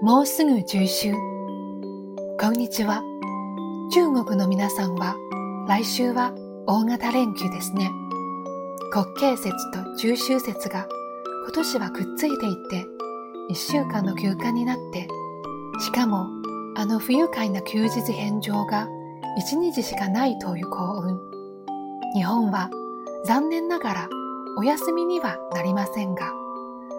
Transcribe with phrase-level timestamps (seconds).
[0.00, 1.12] もうすぐ中秋。
[2.40, 3.02] こんにちは。
[3.92, 5.16] 中国の皆さんは、
[5.66, 6.32] 来週は
[6.68, 7.90] 大型連休ですね。
[8.92, 10.86] 国慶節と中秋節が
[11.46, 12.86] 今年はくっついていて、
[13.48, 15.08] 一週間の休暇になって、
[15.80, 16.28] しかも
[16.76, 18.86] あの不愉快な休日返上が
[19.36, 21.20] 一日しかないという幸運。
[22.14, 22.70] 日本は
[23.24, 24.08] 残念ながら
[24.58, 26.32] お休みにはなりませんが、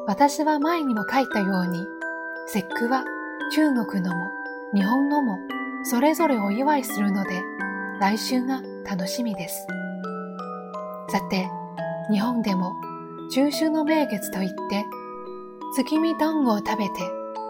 [0.05, 1.79] 私は前にも書いたように、
[2.51, 3.05] 節句は
[3.51, 4.25] 中国のも
[4.73, 5.37] 日本のも
[5.83, 7.43] それぞれお祝いするので、
[7.99, 9.67] 来週が楽しみです。
[11.09, 11.47] さて、
[12.11, 12.73] 日本でも
[13.31, 14.83] 中秋の名月といって、
[15.75, 16.91] 月見団子を食べて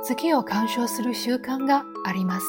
[0.04, 2.46] 月を鑑賞する習慣があります。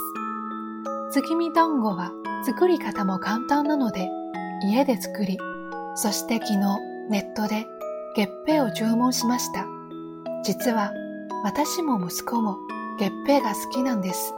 [1.13, 2.11] 月見団子は
[2.45, 4.09] 作り方も簡単なので、
[4.65, 5.39] 家で作り、
[5.95, 6.59] そして昨日
[7.11, 7.69] ネットで
[8.17, 9.67] 月餅を注文しました。
[10.43, 10.93] 実は
[11.43, 12.59] 私も息子も
[12.99, 14.35] 月餅が好きなんです。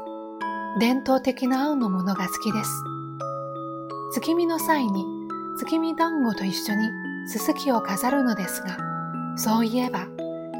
[0.78, 2.70] 伝統的な青のものが好きです。
[4.12, 5.04] 月見の際に
[5.58, 6.88] 月見団子と一緒に
[7.26, 8.78] すすきを飾るのですが、
[9.36, 10.06] そういえば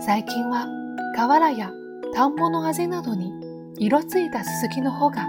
[0.05, 0.67] 最近は
[1.15, 1.71] 河原や
[2.13, 3.33] 田んぼのあぜなどに
[3.79, 5.25] 色ついたすすきの穂が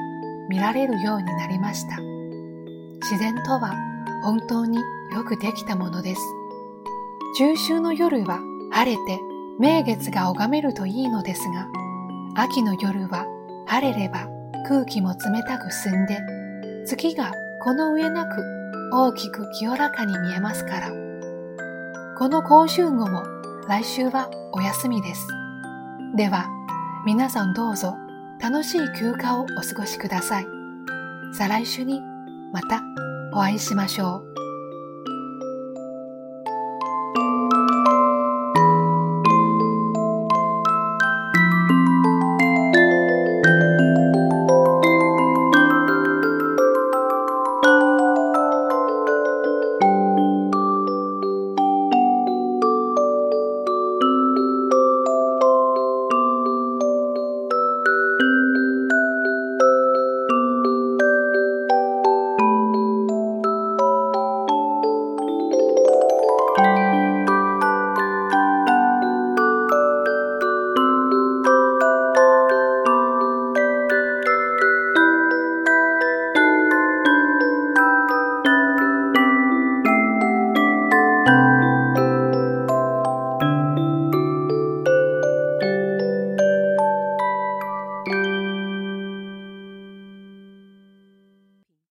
[0.50, 1.98] 見られるようになりました。
[3.02, 3.76] 自然とは
[4.24, 6.22] 本当によくできたものです。
[7.38, 8.40] 中秋の夜は
[8.72, 9.20] 晴れて
[9.60, 11.68] 名月が拝めるといいのですが、
[12.36, 13.26] 秋の夜は
[13.68, 14.28] 晴れれば
[14.68, 16.20] 空気も冷たく澄んで、
[16.86, 17.32] 月が
[17.62, 18.44] この上なく
[18.92, 20.92] 大きく清らかに見えますから。
[22.18, 23.24] この講習後も
[23.68, 25.28] 来週はお休みです。
[26.16, 26.48] では、
[27.06, 27.98] 皆さんどうぞ
[28.42, 30.46] 楽しい休暇をお過ごしください。
[31.34, 32.02] 再来週に
[32.52, 32.82] また
[33.34, 34.43] お会いしましょう。